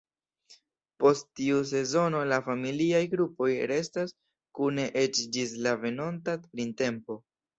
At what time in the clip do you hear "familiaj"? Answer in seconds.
2.47-3.01